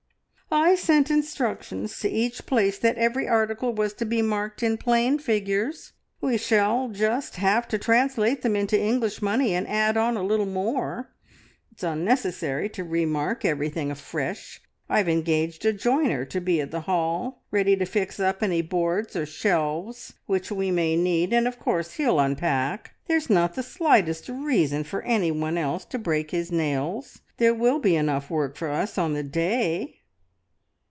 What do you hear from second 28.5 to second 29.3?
for us on the